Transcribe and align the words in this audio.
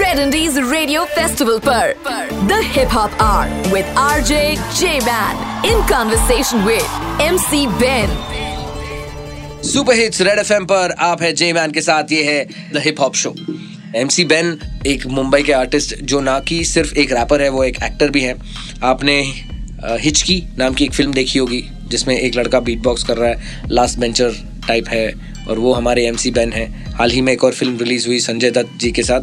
Red 0.00 0.18
Indies 0.24 0.58
Radio 0.72 1.00
Festival 1.14 1.58
पर 1.64 1.94
The 2.50 2.58
Hip 2.74 2.92
Hop 2.96 3.16
Hour 3.24 3.48
with 3.72 3.88
RJ 4.02 4.38
J-Man 4.80 5.40
in 5.70 5.82
conversation 5.88 6.62
with 6.68 6.94
MC 7.24 7.62
Ben. 7.82 8.14
Super 9.72 9.94
hits 9.94 10.20
Red 10.20 10.38
FM 10.38 10.64
पर 10.72 10.94
आप 11.08 11.22
है 11.22 11.32
J 11.32 11.52
man 11.52 11.72
के 11.72 11.80
साथ 11.80 12.12
ये 12.12 12.22
है 12.24 12.44
the 12.74 12.82
hip 12.84 13.00
hop 13.00 13.14
show 13.24 13.34
MC 13.96 14.24
Ben 14.34 14.58
एक 14.86 15.06
मुंबई 15.18 15.42
के 15.42 15.52
आर्टिस्ट 15.52 15.94
जो 16.02 16.20
ना 16.20 16.38
कि 16.48 16.64
सिर्फ़ 16.64 16.94
एक 16.94 17.12
रैपर 17.12 17.42
है 17.42 17.48
वो 17.48 17.64
एक 17.64 17.82
एक्टर 17.82 18.10
भी 18.10 18.20
है। 18.22 18.36
आपने 18.84 19.20
हिचकी 19.84 20.42
नाम 20.58 20.74
की 20.74 20.84
एक 20.84 20.94
फ़िल्म 20.94 21.12
देखी 21.12 21.38
होगी 21.38 21.64
जिसमें 21.88 22.18
एक 22.18 22.36
लड़का 22.36 22.60
बीट 22.60 22.82
बॉक्स 22.82 23.02
कर 23.02 23.16
रहा 23.16 23.30
है 23.30 23.64
लास्ट 23.70 23.98
बेंचर 23.98 24.44
टाइप 24.68 24.88
है 24.88 25.35
और 25.48 25.58
वो 25.58 25.72
हमारे 25.72 26.06
एम 26.06 26.16
सी 26.16 26.30
बेन 26.30 26.52
है। 26.52 26.66
हाल 26.94 27.10
ही 27.10 27.20
में 27.20 27.32
एक 27.32 27.44
और 27.44 27.52
फ़िल्म 27.52 27.78
रिलीज़ 27.78 28.06
हुई 28.08 28.18
संजय 28.20 28.50
दत्त 28.50 28.78
जी 28.80 28.92
के 28.92 29.02
साथ 29.02 29.20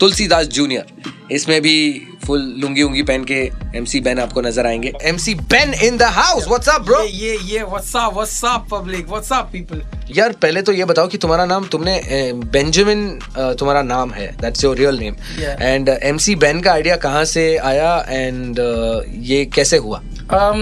तुलसीदास 0.00 0.46
जूनियर 0.46 1.12
इसमें 1.32 1.60
भी 1.62 1.76
फुल 2.24 2.40
लुंगी 2.58 2.82
उंगी 2.82 3.02
पहन 3.02 3.24
के 3.24 3.34
एमसी 3.76 4.00
बेन 4.00 4.18
आपको 4.18 4.40
नज़र 4.40 4.66
आएँगे। 4.66 4.92
MC 5.02 5.34
Ben 5.34 5.72
in 5.84 5.96
the 5.96 6.02
house 6.02 6.46
what's 6.48 6.68
up 6.68 6.82
bro 6.82 7.02
ये 7.02 7.08
ये 7.08 7.36
ये 7.44 7.62
what's 7.64 7.94
up 7.96 8.16
what's 8.16 8.38
up 8.44 8.68
public? 8.72 9.04
What's 9.12 9.32
up 9.32 9.54
यार 10.16 10.32
पहले 10.32 10.62
तो 10.62 10.72
ये 10.72 10.84
बताओ 10.84 11.08
कि 11.08 11.18
तुम्हारा 11.18 11.44
नाम 11.44 11.64
तुमने 11.66 12.00
बेंजामिन 12.52 13.08
तुम्हारा 13.38 13.82
नाम 13.82 14.10
है 14.12 14.26
that's 14.40 14.64
your 14.64 14.76
real 14.76 14.98
name. 14.98 15.16
And 15.60 15.88
MC 15.88 16.34
Ben 16.36 16.60
का 16.60 16.72
आइडिया 16.72 16.96
कहाँ 16.96 17.24
से 17.24 17.56
आया 17.56 17.94
एंड 18.08 18.58
ये 19.24 19.44
कैसे 19.54 19.76
हुआ? 19.76 20.00
Basically 20.02 20.54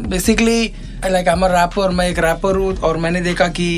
um 0.00 0.10
basically 0.10 0.89
like 1.06 1.28
I 1.28 1.34
am 1.34 1.44
rapper 1.44 1.90
मैं 1.90 2.08
एक 2.08 2.18
रैपर 2.18 2.56
हूँ 2.56 2.74
और 2.78 2.96
मैंने 2.96 3.20
देखा 3.20 3.46
कि 3.48 3.68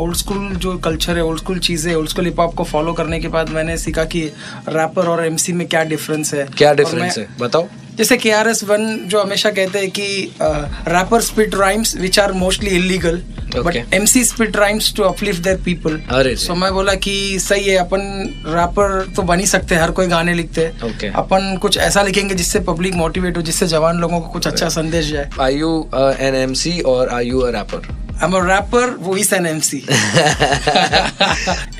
ओल्ड 0.00 0.16
स्कूल 0.16 0.48
जो 0.56 0.76
कल्चर 0.78 1.16
है 1.16 1.22
ओल्ड 1.24 1.38
स्कूल 1.40 1.58
चीज़ें 1.58 1.94
ओल्ड 1.94 2.08
स्कूल 2.08 2.24
हिप 2.24 2.40
हॉप 2.40 2.54
को 2.54 2.64
फॉलो 2.64 2.92
करने 2.92 3.20
के 3.20 3.28
बाद 3.28 3.48
मैंने 3.48 3.76
सीखा 3.78 4.04
कि 4.04 4.20
रैपर 4.68 5.08
और 5.08 5.24
एमसी 5.26 5.52
में 5.52 5.66
क्या 5.68 5.84
डिफरेंस 5.84 6.34
है। 6.34 6.46
क्या 6.58 6.72
डिफरेंस 6.74 7.18
है? 7.18 7.26
बताओ। 7.40 7.66
जैसे 7.96 8.16
के 8.16 8.30
आर 8.32 8.48
एस 8.48 8.62
वन 8.64 8.98
जो 9.08 9.20
हमेशा 9.20 9.50
कहते 9.50 9.78
हैं 9.78 9.90
कि 9.90 10.06
rapper 10.40 11.20
spit 11.20 11.54
rhymes 11.54 11.96
which 11.96 12.18
are 12.18 12.32
mostly 12.32 12.70
illegal 12.76 13.22
but 13.56 13.62
Okay. 13.64 13.82
MC 13.94 14.24
spit 14.24 14.56
rhymes 14.56 14.92
to 14.96 15.02
uplift 15.02 15.42
their 15.42 15.56
people 15.64 16.00
अरे 16.10 16.34
सो 16.36 16.54
मैं 16.54 16.72
बोला 16.74 16.94
कि 17.04 17.38
सही 17.40 17.64
है 17.64 17.76
अपन 17.78 18.00
रैपर 18.46 19.12
तो 19.16 19.22
बन 19.22 19.40
ही 19.40 19.46
सकते 19.46 19.74
हैं 19.74 19.82
हर 19.82 19.90
कोई 19.98 20.06
गाने 20.06 20.34
लिखते 20.34 20.64
हैं। 20.64 20.80
Okay. 20.88 21.14
अपन 21.16 21.56
कुछ 21.62 21.78
ऐसा 21.78 22.02
लिखेंगे 22.02 22.34
जिससे 22.34 22.60
पब्लिक 22.68 22.94
मोटिवेट 22.94 23.36
हो 23.36 23.42
जिससे 23.42 23.66
जवान 23.66 23.98
लोगों 23.98 24.20
को 24.20 24.28
कुछ 24.28 24.46
अच्छा 24.46 24.68
संदेश 24.68 25.10
जाए। 25.10 25.30
Are 25.40 25.52
you 25.52 25.70
an 25.96 26.34
M 26.34 26.52
C 26.62 26.78
और 26.80 27.08
are 27.08 27.22
you 27.22 27.40
a 27.40 27.50
rapper 27.50 27.88
I'm 28.22 28.34
a 28.34 28.40
rapper, 28.42 28.84
is 29.18 29.34
an 29.34 29.46
MC. 29.50 29.80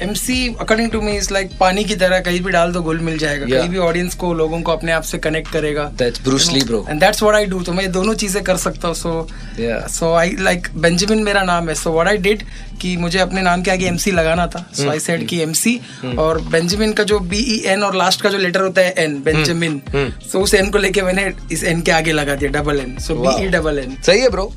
MC 0.06 0.36
according 0.60 0.90
to 0.90 1.00
me 1.02 1.12
is 1.18 1.30
like 1.30 1.52
पानी 1.60 1.84
की 1.84 1.96
तरह 1.96 2.20
कहीं 2.20 2.40
भी 2.44 2.52
डाल 2.52 2.72
दो 2.72 2.80
घुल 2.82 2.98
मिल 3.00 3.18
जाएगा। 3.18 3.46
Yeah. 3.46 3.58
कहीं 3.58 3.68
भी 3.68 3.78
ऑडियंस 3.78 4.14
को 4.14 4.32
लोगों 4.34 4.60
को 4.62 4.72
अपने 4.72 4.92
आप 4.92 5.02
से 5.02 5.18
कनेक्ट 5.26 5.52
करेगा। 5.52 5.84
That's 5.98 6.22
Bruce 6.24 6.50
Lee 6.52 6.62
bro 6.64 6.84
and 6.90 7.00
that's 7.00 7.22
what 7.22 7.36
I 7.36 7.46
do 7.46 7.62
तो 7.62 7.72
मैं 7.72 7.90
दोनों 7.92 8.14
चीज़ें 8.24 8.42
कर 8.44 8.56
सकता 8.66 8.88
हूँ 8.88 8.94
so 8.96 9.26
Yeah. 9.54 9.86
So 9.88 10.12
I 10.14 10.30
like 10.40 10.68
Benjamin 10.82 11.22
मेरा 11.24 11.42
नाम 11.44 11.68
है 11.68 11.74
सो 11.74 11.92
व्हाट 11.92 12.08
आई 12.08 12.16
डिड 12.18 12.42
कि 12.80 12.96
मुझे 12.96 13.18
अपने 13.18 13.42
नाम 13.42 13.62
के 13.62 13.70
आगे 13.70 13.86
एमसी 13.86 14.10
लगाना 14.10 14.46
था। 14.46 14.64
सो 14.76 14.88
आई 14.90 15.00
सेड 15.00 15.26
कि 15.28 15.40
एमसी 15.42 15.78
और 16.18 16.40
बेंजामिन 16.50 16.92
का 16.92 17.04
जो 17.10 17.18
बी 17.32 17.38
ई 17.54 17.58
एन 17.72 17.82
और 17.82 17.96
लास्ट 17.96 18.22
का 18.22 18.30
जो 18.30 18.38
लेटर 18.38 18.60
होता 18.60 18.80
है 18.80 18.94
एन 18.98 19.22
बेंजामिन 19.24 19.80
सो 20.32 20.40
उस 20.40 20.54
एन 20.54 20.70
को 20.70 20.78
लेके 20.78 21.02
मैंने 21.02 21.30
इस 21.52 21.64
एन 21.64 21.82
के 21.82 21.92
आगे 21.92 22.12
लगा 22.12 22.34
दिया 22.34 22.50
double 22.60 22.80
N 22.80 22.96
so 23.06 23.14
B 23.16 23.44
E 23.44 23.48
double 23.50 23.78
N 23.78 23.96
सही 24.06 24.20
है 24.20 24.28
ब्रो 24.30 24.52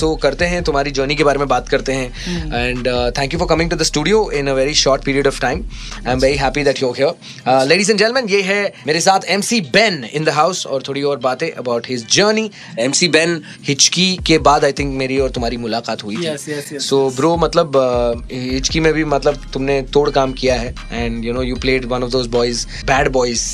तो 0.00 0.14
करते 0.22 0.44
हैं 0.46 0.62
तुम्हारी 0.64 0.90
जर्नी 0.90 1.15
के 1.16 1.24
बारे 1.24 1.38
में 1.38 1.48
बात 1.48 1.68
करते. 1.68 1.92
हैं। 1.92 2.06
And 2.54 2.88
thank 3.18 3.32
you 3.32 3.38
for 3.38 3.48
coming 3.48 3.70
to 3.70 3.76
the 3.76 3.82
studio 3.84 4.30
in 4.34 4.46
a 4.46 4.52
very 4.54 4.74
short 4.74 5.04
period 5.04 5.26
of 5.26 5.40
time 5.40 5.64
I 6.06 6.12
am 6.12 6.18
very 6.18 6.36
happy 6.36 6.64
that 6.64 6.82
you 6.82 6.92
here 6.92 7.64
ladies 7.68 7.90
and 7.90 7.98
gentleman 7.98 8.28
ये 8.28 8.42
है 8.42 8.62
मेरे 8.86 9.00
साथ 9.00 9.28
MC 9.28 9.60
Ben 9.72 10.04
in 10.04 10.24
the 10.24 10.36
house 10.38 10.64
और 10.66 10.82
थोड़ी 10.88 11.02
और 11.02 11.18
बातें 11.20 11.50
about 11.50 11.88
his 11.88 12.06
journey 12.16 12.50
MC 12.80 13.08
Ben 13.08 13.40
Hichki 13.68 14.08
के 14.26 14.38
बाद 14.46 14.64
आई 14.64 14.72
थिंक 14.72 14.94
मेरी 14.98 15.18
और 15.18 15.30
तुम्हारी 15.30 15.56
मुलाकात 15.56 16.04
हुई 16.04 16.16
थी। 16.16 16.78
सो 16.80 16.98
ब्रो 17.16 17.36
मतलब 17.36 17.72
uh, 17.76 18.32
हिचकी 18.32 18.80
में 18.80 18.92
भी 18.92 19.04
मतलब 19.06 19.50
तुमने 19.52 19.80
तोड़ 19.92 20.08
काम 20.10 20.32
किया 20.32 20.54
है। 20.54 20.74
And 20.92 21.24
you 21.24 21.32
know 21.32 21.42
you 21.42 21.56
played 21.56 21.84
one 21.84 22.02
of 22.02 22.10
those 22.10 22.26
boys 22.28 22.66
bad 22.86 23.08
boys 23.12 23.44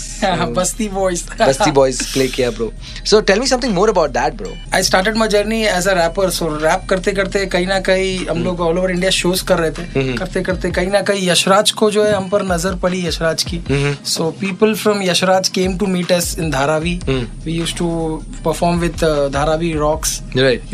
Basti 0.56 0.88
boys 0.88 1.24
Basti 1.40 1.70
boys 1.70 2.02
play 2.12 2.26
किया 2.28 2.50
bro 2.50 2.72
so 3.04 3.20
tell 3.20 3.40
me 3.40 3.46
something 3.46 3.74
more 3.74 3.88
about 3.88 4.10
that 4.10 4.34
bro 4.34 4.52
I 4.74 4.82
started 4.82 5.16
my 5.16 5.28
journey 5.28 5.62
as 5.66 5.88
a 5.88 5.92
rapper 5.94 6.30
so 6.30 6.48
rap 6.56 6.86
करते 6.90 7.12
करते 7.12 7.44
कहीं 7.52 7.66
ना 7.66 7.78
कहीं 7.86 8.26
हम 8.26 8.42
लोग 8.44 8.60
all 8.60 8.78
over 8.78 8.90
India 8.90 9.10
shows 9.10 9.44
कर 9.44 9.58
रहे 9.58 9.70
थे। 9.70 10.12
करते 10.16 10.42
करते 10.42 10.70
कहीं 10.70 10.90
ना 10.90 11.00
कहीं 11.02 11.28
यशराज 11.28 11.70
को 11.80 11.90
जो 11.90 12.04
है 12.04 12.14
हम 12.14 12.28
पर 12.28 12.42
नज़र 12.46 12.74
पड़ी 12.82 13.06
यशराज 13.06 13.42
की। 13.52 13.60
So 14.06 14.30
people 14.40 14.74
from 14.82 15.02
Yashraj 15.02 15.48
came 15.58 15.76
to 15.78 15.86
meet 15.86 16.12
us 16.12 16.36
in 16.38 16.50
Dharavi 16.50 16.98
we 17.08 17.52
use 17.52 17.74
to 17.78 17.90
perform 18.44 18.78
with 18.80 19.04
Dharavi 19.34 19.72
rocks 19.78 20.20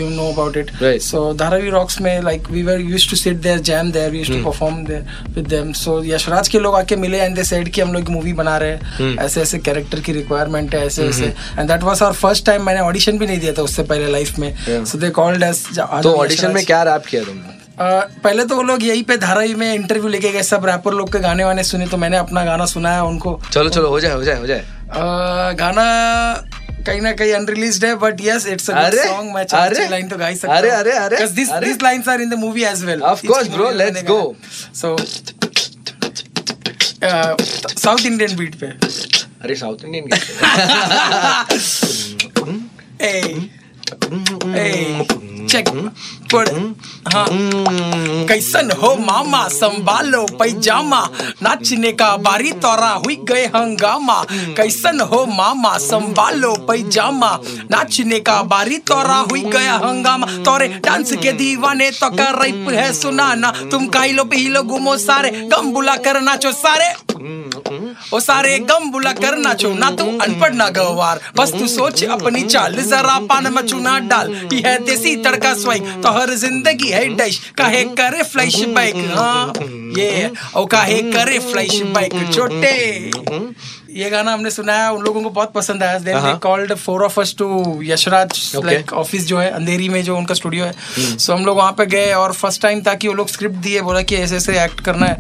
know 0.09 0.27
about 0.33 0.57
it 0.59 0.71
Right. 0.83 1.03
so 1.05 1.21
Dharavi 1.41 1.71
Rocks 1.73 2.01
में 2.01 2.21
we 2.53 2.63
were 2.67 2.77
used 2.91 3.11
to 3.11 3.17
sit 3.17 3.41
there 3.43 3.61
jam 3.69 3.91
there 3.93 4.11
we 4.13 4.21
used 4.21 4.33
Hmm. 4.33 4.39
to 4.39 4.45
perform 4.45 4.77
there 4.87 5.03
with 5.37 5.49
them 5.53 5.73
so 5.81 5.95
Yashraj 6.05 6.49
के 6.49 6.59
लोग 6.59 6.75
आके 6.75 6.97
मिले 6.97 7.19
and 7.21 7.37
they 7.37 7.45
said 7.49 7.69
कि 7.69 7.81
हम 7.81 7.93
लोग 7.93 8.09
movie 8.11 8.33
बना 8.33 8.57
रहे. 8.59 8.71
हैं। 8.71 9.17
ऐसे 9.25 9.41
ऐसे 9.43 9.59
कैरेक्टर 9.59 10.01
की 10.01 10.13
रिक्वायरमेंट 10.13 10.75
है 10.75 10.85
ऐसे 10.87 11.07
ऐसे। 11.09 11.25
And 11.59 11.71
that 11.71 11.87
was 11.89 12.03
our 12.03 12.13
first 12.15 12.45
time 12.47 12.63
मैंने 12.67 12.81
ऑडिशन 12.81 13.19
भी 13.19 13.27
नहीं 13.27 13.39
दिया 13.41 13.53
था 13.53 13.63
उससे 13.63 13.83
पहले 13.83 14.11
लाइफ 14.13 14.39
में। 14.39 14.85
सो 14.85 14.99
दे 14.99 15.11
called 15.19 15.45
us 15.51 15.63
तो 16.03 16.13
ऑडिशन 16.15 16.51
में 16.53 16.65
क्या 16.69 16.83
रैप 16.83 17.07
किया 17.07 17.23
तुमने? 17.25 17.57
पहले 18.25 18.45
तो 18.45 18.57
वो 18.57 18.63
लोग 18.69 18.83
यहीं 18.83 19.03
पे 19.09 19.17
धारावी 19.17 19.55
में 19.55 19.73
इंटरव्यू 19.75 20.09
लेके 20.09 20.31
गए 20.33 20.43
सब 20.43 20.65
रैपर 20.67 20.93
लोग 20.95 21.13
के 21.13 21.19
गाने 21.21 21.45
वाने 21.45 21.65
सुने 21.65 21.87
तो 21.89 21.97
मैंने 21.97 22.17
अपना 22.17 22.45
गाना 22.45 22.65
सुनाया 22.67 23.03
उनको। 23.05 23.41
चलो 23.53 23.69
चलो 23.69 23.89
हो 23.89 24.01
जाए 24.01 24.13
हो 24.15 24.23
जाए 24.25 24.39
हो 24.39 24.47
जाए। 24.47 24.59
अ, 24.59 25.53
गाना 25.61 25.85
कहीं 26.87 27.01
ना 27.01 27.13
कहीं 27.13 27.33
अनरिलीज्ड 27.35 27.85
है 27.85 27.95
but 28.03 28.21
yes 28.21 28.47
it's 28.47 28.71
a 28.71 28.75
good 28.83 28.99
song 29.01 29.33
मैं 29.35 29.45
चार 29.45 29.75
छह 29.75 29.89
लाइन 29.89 30.09
तो 30.09 30.17
गा 30.17 30.27
ही 30.27 30.37
सकता 30.37 30.55
अरे, 30.57 30.71
अरे, 30.71 30.93
अरे, 30.99 31.27
this 31.37 31.51
this 31.65 31.83
lines 31.83 32.09
are 32.09 32.21
in 32.21 32.31
the 32.31 32.39
movie 32.39 32.65
as 32.65 32.85
well 32.85 33.01
Of 33.13 33.25
course, 33.31 33.51
bro, 33.57 33.71
let's 33.81 34.03
go. 34.11 34.21
So 34.75 34.97
South 37.81 38.07
Indian 38.07 38.37
beat 38.37 38.55
पे। 38.61 38.67
अरे 39.43 39.55
South 39.55 39.85
Indian 39.85 40.05
ay 43.01 43.13
ay 44.57 45.07
check 45.49 45.69
put 46.31 46.49
हाँ। 47.09 47.27
कैसन 48.29 48.71
हो 48.83 48.95
मामा, 48.97 49.47
संभालो 49.49 50.25
पैजामा। 50.39 51.01
नाचने 51.43 51.93
का 51.93 52.17
बारी 52.17 52.53
तोरा 52.55 52.91
हुई 53.05 53.17
गए 53.23 53.45
हंगामा। 53.47 54.23
कैसन 54.57 55.01
हो 55.03 55.25
मामा, 55.27 55.77
संभालो 55.79 56.53
पैजामा। 56.69 57.31
नाचने 57.71 58.21
का 58.21 58.43
बारी 58.43 58.79
तोरा 58.79 59.17
हुई 59.31 59.43
गया 59.43 59.75
हंगामा। 59.75 60.27
तोरे 60.45 60.69
डांस 60.85 61.13
के 61.13 61.33
दीवाने 61.33 61.91
तो 61.91 62.11
कर 62.11 62.33
रही 62.35 62.77
है 62.77 62.93
सुनाना। 62.93 63.51
तुम 63.71 63.87
काइलो 63.89 64.25
पीलो 64.25 64.63
घूमो 64.63 64.97
सारे 64.99 65.31
गम 65.53 65.73
बुला 65.73 65.97
कर 65.97 66.21
नाचो 66.21 66.53
सारे। 66.53 66.95
ओ 68.15 68.19
सारे 68.21 68.59
गम 68.61 68.91
बुला 68.91 69.13
कर 69.13 69.37
नाचो, 69.39 69.73
ना 69.75 69.91
तू 69.91 70.05
अनपढ़ 70.19 70.53
ना 70.55 70.69
गवार। 70.69 71.21
बस 71.37 71.53
तू 71.53 71.67
सोच 71.67 72.05
अपनी 72.05 72.43
चाल, 72.43 72.75
जरा 72.83 73.19
पान 73.21 73.53
में 73.53 73.63
चुना 73.63 73.99
डाल। 74.01 74.27
ये 74.53 74.61
है 74.67 74.79
देसी 74.85 75.15
तड़का 75.17 75.38
स्वाइग 75.55 75.87
तो 76.03 76.11
हर 76.19 76.31
ज़िंदगी 76.35 76.89
है 76.89 77.07
डैश 77.17 77.39
काहे 77.59 77.85
करे 78.01 78.23
फ्लैश 78.33 78.61
बाइक 78.75 78.97
हाँ? 79.17 79.53
ये 79.99 80.31
और 80.57 80.67
काहे 80.73 81.01
करे 81.13 81.39
फ्लैश 81.51 81.81
बाइक 81.95 82.13
छोटे। 82.35 82.73
ये 83.89 84.09
गाना 84.11 84.33
हमने 84.33 84.51
सुनाया 84.51 84.91
उन 84.91 85.03
लोगों 85.03 85.23
को 85.23 85.31
बहुत 85.31 85.53
पसंद 85.53 85.83
आया 85.83 85.99
then 85.99 86.17
they 86.17 86.33
called 86.39 86.75
four 86.75 87.03
of 87.05 87.21
us 87.21 87.35
to 87.39 87.81
Yashraj 87.83 88.53
like 88.65 88.93
office 88.93 89.27
जो 89.27 89.39
है 89.39 89.51
अंधेरी 89.51 89.89
में 89.89 90.03
जो 90.05 90.17
उनका 90.17 90.35
स्टूडियो 90.35 90.65
है। 90.65 90.73
सो 91.19 91.33
हम 91.33 91.45
लोग 91.47 91.57
वहाँ 91.57 91.73
पे 91.73 91.87
गए 91.87 92.13
और 92.13 92.33
फ़र्स्ट 92.33 92.63
टाइम 92.63 92.83
था 92.83 92.95
कि 92.95 93.09
वो 93.09 93.15
लोग 93.15 93.29
स्क्रिप्ट 93.29 93.57
दिए 93.57 93.81
बोला 93.81 94.03
कि 94.03 94.17
ऐसे 94.17 94.37
ऐसे 94.37 94.65
एक्ट 94.65 94.81
करना 94.81 95.07
है। 95.07 95.15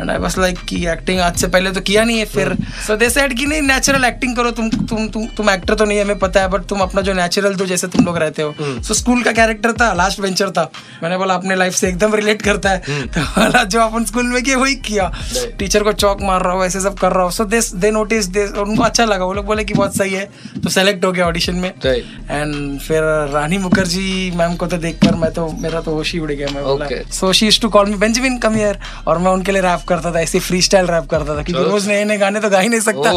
एंड 0.00 0.10
आई 0.10 0.18
बस 0.18 0.38
लाइक 0.38 0.58
कि 0.58 0.86
एक्टिंग 0.88 1.20
आज 1.20 1.36
से 1.36 1.46
पहले 1.46 1.70
तो 1.70 1.80
किया 1.80 2.04
नहीं 2.04 2.18
है 2.18 2.24
फिर। 2.24 2.54
सो 2.86 2.96
दे 2.96 3.10
सेड 3.10 3.36
कि 3.38 3.46
नहीं 3.46 3.62
नेचुरल 3.62 4.04
एक्टिंग 4.04 4.36
करो 4.36 4.50
तुम 4.50 4.70
तुम 4.70 5.08
तुम 5.08 5.26
तुम 5.26 5.50
एक्टर 5.50 5.74
तो 5.74 5.84
नहीं 5.84 5.98
है 5.98 6.04
हमें 6.04 6.18
पता 6.18 6.40
है 6.40 6.48
बट 6.48 6.64
तुम 6.64 6.80
अपना 6.80 7.00
जो 7.00 7.12
नेचुरल 7.12 7.54
दो 7.54 7.66
जैसे 7.66 7.86
तुम 7.86 8.04
लोग 8.04 8.18
रहते 8.18 8.42
हो। 8.42 8.54
सो 8.82 8.94
स्कूल 8.94 9.22
का 9.22 9.32
कैरेक्टर 9.32 9.72
था 9.72 9.92
लास्ट 9.92 10.20
वेंचर 10.20 10.50
था। 10.50 10.70
मैंने 11.02 11.18
बोला 11.18 11.34
अपने 11.34 11.56
लाइफ 11.56 11.74
से 11.74 11.88
एकदम 11.88 12.14
रिलेट 12.14 12.42
करता 12.42 12.70
है। 12.70 12.78
तो 13.06 13.20
बोला 13.20 13.64
जो 13.64 13.80
अपन 13.80 14.04
स्कूल 14.04 14.24
में 14.24 14.42
किया 14.42 14.58
वही 14.58 14.74
किया। 14.74 15.12
टीचर 15.58 15.82
को 15.82 15.92
चौक 15.92 16.22
मार 16.22 16.42
रहा 16.42 16.52
हो 16.52 16.64
ऐसे 16.64 16.80
सब 16.80 16.98
कर 16.98 17.12
रहा 17.12 17.24
हो। 17.24 17.30
सो 17.30 17.44
दे 17.44 17.60
दे 17.74 17.90
नोटिस 18.10 18.56
उनको 18.58 18.82
अच्छा 18.82 19.04
लगा। 19.04 19.24
वो 19.24 19.32
लोग 19.32 19.46
बोले 19.46 19.64
कि 19.64 19.74
बहुत 19.74 19.96
सही 19.96 20.12
है। 20.14 20.24
तो 20.62 20.70
सेलेक्ट 20.70 21.04
हो 21.04 21.12
गया 21.12 21.26
ऑडिशन 21.26 21.54
में। 21.54 21.68
एंड 21.68 22.80
फिर 22.80 23.02
रानी 23.32 23.58
मुखर्जी 23.58 24.30
मैम 24.36 24.54
को 24.56 24.66
तो 24.66 24.76
देखकर 24.78 25.14
मैं 25.14 25.32
तो 25.32 25.48
मेरा 25.60 25.80
तो 25.80 25.92
होश 25.94 26.12
ही 26.12 26.18
उड़ 26.18 26.30
गया। 26.32 26.48
मैं 26.54 26.64
बोला 26.64 26.86
so 27.12 27.32
she 27.32 27.50
to 27.62 27.68
call 27.68 27.86
me 27.86 27.96
Benjamin 27.96 28.38
come 28.38 28.54
here 28.54 28.78
और 29.06 29.18
मैं 29.18 29.30
उनके 29.30 29.52
लिए 29.52 29.62
रैप 29.62 29.82
करता 29.88 30.12
था 30.12 30.20
ऐसे 30.20 30.38
फ्री 30.40 30.62
स्टाइल 30.62 30.86
रैप 30.86 31.06
करता 31.10 31.36
था। 31.36 31.42
क्योंकि 31.42 31.70
रोज 31.70 31.88
नए 31.88 32.04
नए 32.04 32.18
गाने 32.18 32.40
तो 32.40 32.50
गा 32.50 32.60
ही 32.60 32.68
नहीं 32.68 32.80
सकता। 32.80 33.12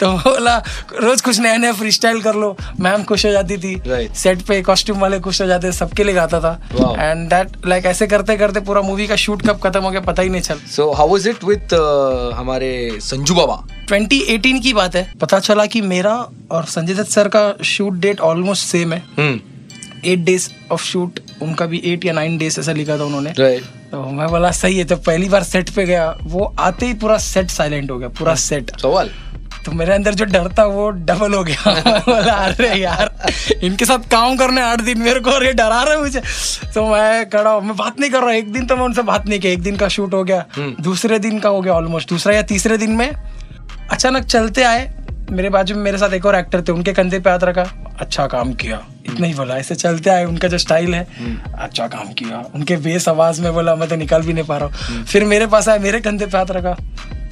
तो 0.00 0.12
बोला 0.18 0.56
रोज 1.00 1.20
कुछ 1.20 1.40
नया 1.40 1.56
नया 1.56 1.72
फ्री 1.72 1.92
स्टाइल 1.92 2.20
कर 2.22 2.34
लो। 2.34 2.56
मैम 2.80 3.02
खुश 3.04 3.26
हो 3.26 3.32
जाती 3.32 3.56
थी। 3.58 3.74
सेट 4.14 4.42
पे 4.42 4.60
कॉस्ट्यूम 4.62 5.00
वाले 5.00 5.20
खुश 5.20 5.40
हो 5.42 5.46
जाते 5.46 5.72
सबके 5.72 6.04
लिए 6.04 6.14
गाता 6.14 6.40
था। 6.40 6.52
एंड 7.00 7.28
दैट 7.30 7.66
लाइक 7.66 7.86
ऐसे 7.86 8.06
करते 8.06 8.36
करते 8.36 8.60
पूरा 8.60 8.82
मूवी 8.82 9.06
का 9.06 9.16
शूट 9.16 9.46
कब 9.48 9.60
खत्म 9.64 9.82
हो 9.82 9.90
गया 9.90 10.00
पता 10.00 10.22
ही 10.22 10.28
नहीं 10.28 10.42
चल। 10.42 10.58
So 10.70 10.90
how 10.92 11.08
was 11.08 11.28
it 11.28 11.44
with 11.44 11.74
हमारे 12.36 12.72
संजू 13.02 13.34
बाबा? 13.34 13.62
2018 14.34 14.60
की 14.62 14.72
बात 14.74 14.96
है। 14.96 15.12
पता 15.20 15.38
चला 15.38 15.66
कि 15.66 15.80
मेरा 15.80 16.14
और 16.50 16.64
संजय 16.64 16.94
दत्त 16.94 17.10
सर 17.10 17.28
का 17.28 17.52
शूट 17.64 17.94
डेट 17.94 18.20
ऑलमोस्ट 18.20 18.66
सेम 18.66 18.92
है। 18.92 19.02
हम्म। 19.18 19.40
एट 20.04 20.18
डेज़ 20.18 20.48
ऑफ़ 20.72 20.84
शूट 20.84 21.20
उनका 21.42 21.66
भी 21.66 21.80
एट 21.84 22.04
या 22.04 22.12
नाइन 22.12 22.38
डेज़ 22.38 22.60
ऐसा 22.60 22.72
लिखा 22.72 22.98
था 22.98 23.04
उन्होंने। 23.04 23.32
राइट 23.38 23.64
तो 23.92 24.04
मैं 24.04 24.28
बोला 24.28 24.50
सही 24.50 24.78
है 24.78 24.84
तो 24.84 24.96
पहली 24.96 25.28
बार 25.28 25.42
सेट 25.42 25.70
पे 25.70 25.84
गया 25.86 26.14
वो 26.22 26.54
आते 26.60 26.86
ही 26.86 26.94
पूरा 26.94 27.18
सेट 27.18 27.50
साइलेंट 27.50 27.90
हो 27.90 27.98
गया 27.98 28.08
पूरा 28.08 28.34
सेट 28.34 28.70
सवाल? 28.80 29.10
तो 29.66 29.72
मेरे 29.72 29.92
अंदर 29.92 30.14
जो 30.14 30.24
डर 30.24 30.48
था 30.58 30.64
वो 30.66 30.88
डबल 30.90 31.34
हो 31.34 31.42
गया। 31.44 32.00
बोला 32.08 32.32
अरे 32.32 32.74
यार 32.80 33.12
इनके 33.62 33.84
साथ 33.84 33.98
काम 34.10 34.36
करने 34.36 34.60
आठ 34.60 34.80
दिन 34.80 34.98
मेरे 34.98 35.20
को 35.20 35.30
और 35.30 35.44
ये 35.44 35.52
डरा 35.52 35.82
रहे 35.82 35.96
मुझे। 35.96 36.20
तो 36.74 36.86
मैं 36.88 37.28
खड़ा 37.30 37.50
हूँ 37.50 37.62
मैं 37.62 37.76
बात 37.76 38.00
नहीं 38.00 38.10
कर 38.10 38.22
रहा 38.22 38.32
एक 38.32 38.52
दिन 38.52 38.66
तो 38.66 38.76
मैं 38.76 38.84
उनसे 38.84 39.02
बात 39.02 39.26
नहीं 39.28 39.40
किया 39.40 39.52
एक 39.52 39.62
दिन 39.62 39.76
का 39.76 39.88
शूट 39.88 40.14
हो 40.14 40.24
गया 40.24 40.44
दूसरे 40.80 41.18
दिन 41.18 41.38
का 41.38 41.48
हो 41.48 41.60
गया 41.60 41.72
ऑलमोस्ट 41.72 42.08
दूसरा 42.08 42.34
या 42.34 42.42
तीसरे 42.42 42.78
दिन 42.78 42.90
में 42.90 43.10
अचानक 43.92 44.24
चलते 44.24 44.62
आए। 44.62 44.92
मेरे 45.30 45.48
बाजू 45.50 45.74
में 45.74 45.82
मेरे 45.82 45.98
साथ 45.98 46.12
एक 46.12 46.26
और 46.26 46.34
एक्टर 46.34 46.62
थे 46.62 46.72
उनके 46.72 46.92
कंधे 46.92 47.18
पे 47.18 47.30
हाथ 47.30 47.44
रखा। 47.44 47.62
अच्छा 48.00 48.26
काम 48.26 48.52
किया। 48.54 48.80
इतना 49.06 49.26
ही 49.26 49.34
बोला 49.34 49.56
ऐसे 49.56 49.74
चलते 49.74 50.10
आए 50.10 50.24
उनका 50.24 50.48
जो 50.48 50.58
स्टाइल 50.58 50.94
है 50.94 51.06
अच्छा 51.58 51.86
काम 51.88 52.12
किया। 52.12 52.42
उनके 52.54 52.76
बेस 52.78 53.08
आवाज़ 53.08 53.40
में 53.42 53.52
बोला 53.54 53.74
मैं 53.76 53.88
तो 53.88 53.96
निकाल 53.96 54.22
भी 54.22 54.32
नहीं 54.32 54.44
पा 54.44 54.56
रहा 54.58 54.68
हूँ। 54.68 55.04
फिर 55.04 55.24
मेरे 55.24 55.46
पास 55.46 55.68
आया 55.68 55.78
मेरे 55.78 56.00
कंधे 56.00 56.26
पे 56.26 56.38
हाथ 56.38 56.50
रखा। 56.50 56.76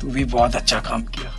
तू 0.01 0.09
भी 0.09 0.25
बहुत 0.27 0.57
अच्छा 0.57 0.81
काम 0.81 1.03
किया। 1.07 1.39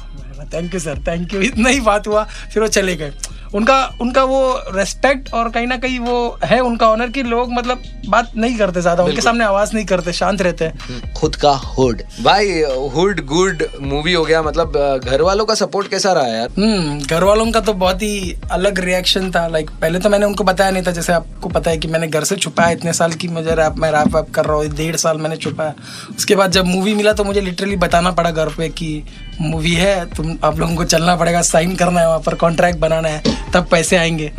Thank 0.54 0.74
you 0.74 0.80
sir 0.80 1.04
thank 1.08 1.34
you 1.34 1.42
इतना 1.42 1.70
ही 1.70 1.80
बात 1.82 2.08
हुआ 2.08 2.24
फिर 2.24 2.64
वो 2.64 2.68
चले 2.70 2.96
गए। 2.96 3.12
उनका 3.54 3.76
उनका 4.02 4.24
वो 4.24 4.42
रेस्पेक्ट 4.76 5.34
और 5.34 5.50
कहीं 5.52 5.68
ना 5.68 5.78
कहीं 5.78 6.00
वो 6.00 6.16
है 6.44 6.60
उनका 6.62 6.90
ऑनर 6.90 7.10
कि 7.10 7.24
लोग 7.24 7.52
मतलब 7.54 7.82
बात 8.10 8.32
नहीं 8.36 8.58
करते 8.58 8.82
ज़्यादा 8.82 9.04
उनके 9.04 9.22
सामने 9.22 9.44
आवाज़ 9.46 9.74
नहीं 9.76 9.86
करते 9.86 10.14
शांत 10.14 10.42
रहते 10.42 10.66
हैं। 10.66 11.14
खुद 11.14 11.36
का 11.36 11.52
हुड 11.52 12.02
भाई 12.24 12.62
हुड 12.94 13.20
गुड 13.26 13.64
मूवी 13.82 14.14
हो 14.14 14.24
गया 14.26 14.42
मतलब 14.44 15.02
घर 15.06 15.22
वालों 15.22 15.46
का 15.46 15.56
सपोर्ट 15.56 15.88
कैसा 15.88 16.14
रहा 16.14 16.28
यार? 16.28 16.50
हम्म 16.58 17.00
घर 17.00 17.24
वालों 17.24 17.52
का 17.52 17.60
तो 17.62 17.74
बहुत 17.76 18.02
ही 18.02 18.36
अलग 18.52 18.80
रिएक्शन 18.80 19.32
था। 19.32 19.48
लाइक 19.48 19.70
पहले 19.82 20.00
तो 20.00 20.10
मैंने 20.10 20.26
उनको 20.26 20.44
बताया 20.44 20.72
नहीं 20.72 20.84
था 20.84 20.92
जैसे 20.92 21.14
आपको 21.14 21.50
पता 21.50 21.72
है 21.72 21.78
कि 21.78 21.88
मैंने 21.88 22.08
घर 22.08 22.24
से 22.24 22.36
छुपाया 22.38 22.72
इतने 22.72 22.94
साल 22.94 23.14
की 23.14 23.28
मुझे 23.30 23.56
रैप 23.56 23.76
मैं 23.78 23.92
रैप 23.92 24.16
वैप 24.16 24.32
कर 24.36 24.46
रहा 24.46 24.58
हूँ 24.58 24.68
डेढ़ 24.76 24.96
साल 24.96 25.18
मैंने 25.18 25.38
छुपाया। 25.38 25.74
उसके 26.18 26.36
बाद 26.36 26.52
जब 26.52 26.66
मूवी 26.66 26.94
मिला 26.96 27.14
तो 27.14 27.24
मुझे 27.24 27.42
लिटरली 27.42 27.76
बताना 27.78 28.12
पड़ा 28.14 28.32
घर 28.32 28.50
पे 28.58 28.70
कि 28.72 28.92
मूवी 29.42 29.74
है 29.74 29.94
तुम 30.16 30.38
आप 30.44 30.60
लोगों 30.60 30.76
को 30.76 30.84
चलना 30.84 31.16
पड़ेगा 31.16 31.42
साइन 31.42 31.76
करना 31.76 32.00
है 32.00 32.08
वहाँ 32.08 32.20
पर 32.20 32.36
कॉन्ट्रैक्ट 32.36 32.80
बनाना 32.80 33.10
है 33.10 33.36
तब 33.54 33.68
पैसे 33.72 33.98
आएँगे। 33.98 34.32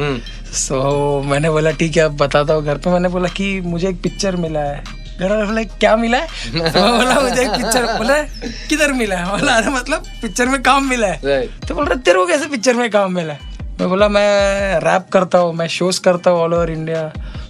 सो 0.54 0.74
so, 1.22 1.30
मैंने 1.30 1.50
बोला 1.50 1.70
ठीक 1.70 1.96
है 1.96 2.02
अब 2.02 2.16
बताता 2.16 2.54
हूँ 2.54 2.64
घर 2.64 2.78
पे। 2.78 2.90
मैंने 2.90 3.08
बोला 3.08 3.28
कि 3.28 3.60
मुझे 3.60 3.88
एक 3.88 4.02
पिक्चर 4.02 4.36
मिला 4.36 4.60
है। 4.60 4.82
घर 5.20 5.30
वाले 5.30 5.44
बोला 5.46 5.62
क्या 5.62 5.96
मिला 5.96 6.18
है? 6.18 6.26
तो 6.72 6.96
बोला 6.96 7.20
मुझे 7.20 7.42
एक 7.42 7.50
पिक्चर 7.50 7.84
बोला 7.98 8.22
किधर 8.68 8.92
मिला 8.92 9.16
है? 9.16 9.30
बोला 9.30 9.52
अरे 9.52 9.70
मतलब 9.70 10.04
पिक्चर 10.22 10.48
में 10.48 10.62
काम 10.62 10.88
मिला 10.88 11.06
है। 11.06 11.46
तो 11.68 11.74
बोल 11.74 11.84
रहा 11.84 11.94
तेरे 11.94 12.18
को 12.18 12.26
कैसे 12.26 12.46
पिक्चर 12.46 12.74
में 12.74 12.90
काम 12.90 13.14
मिला 13.14 13.32
है? 13.32 13.53
मैं 13.80 13.88
बोला 13.88 14.08
मैं 14.08 14.80
रैप 14.80 15.06
करता 15.12 15.38
हूँ 15.38 15.54
मैं 15.54 15.66
शोज़ 15.68 16.00
करता 16.00 16.30
हूँ 16.30 16.40
ऑल 16.40 16.54
ओवर 16.54 16.70
इंडिया 16.70 17.00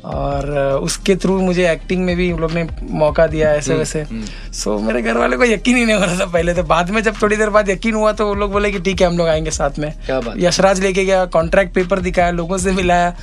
और 0.04 0.50
उसके 0.82 1.16
थ्रू 1.16 1.40
मुझे 1.40 1.70
एक्टिंग 1.72 2.04
में 2.04 2.14
भी 2.16 2.30
उन 2.32 2.40
लोग 2.40 2.52
ने 2.52 2.66
मौका 2.90 3.26
दिया 3.26 3.52
ऐसे 3.54 3.74
वैसे। 3.74 4.04
सो 4.04 4.76
so, 4.76 4.82
मेरे 4.82 5.02
घर 5.02 5.18
वाले 5.18 5.36
को 5.36 5.44
यकीन 5.44 5.76
ही 5.76 5.84
नहीं 5.84 5.96
हो 5.96 6.04
रहा 6.04 6.18
था 6.20 6.26
पहले 6.26 6.54
तो। 6.54 6.62
बाद 6.62 6.90
में 6.90 7.02
जब 7.02 7.22
थोड़ी 7.22 7.36
देर 7.36 7.50
बाद 7.50 7.70
यकीन 7.70 7.94
हुआ 7.94 8.12
तो 8.12 8.26
वो 8.26 8.34
लोग 8.34 8.52
बोले 8.52 8.70
कि 8.70 8.78
ठीक 8.78 9.00
है 9.00 9.06
हम 9.06 9.18
लोग 9.18 9.28
आएँगे 9.28 9.50
साथ 9.50 9.78
में। 9.78 9.92
यशराज 10.38 10.80
लेके 10.80 11.04
गया 11.04 11.24
कॉन्ट्रैक्ट 11.24 11.74
पेपर 11.74 12.00
दिखाया 12.00 12.30
लोगों 12.30 12.58
से 12.58 12.72
मिलाया। 12.72 13.14